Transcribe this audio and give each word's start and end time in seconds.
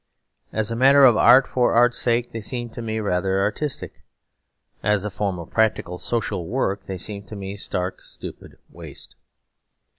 As 0.51 0.71
a 0.71 0.75
matter 0.75 1.05
of 1.05 1.15
art 1.15 1.45
for 1.45 1.73
art's 1.75 1.99
sake, 1.99 2.31
they 2.31 2.41
seem 2.41 2.71
to 2.71 2.81
me 2.81 2.99
rather 2.99 3.39
artistic. 3.41 4.01
As 4.81 5.05
a 5.05 5.11
form 5.11 5.37
of 5.37 5.51
practical 5.51 5.99
social 5.99 6.47
work 6.47 6.87
they 6.87 6.97
seem 6.97 7.21
to 7.27 7.35
me 7.35 7.55
stark 7.55 8.01
stupid 8.01 8.57
waste. 8.71 9.15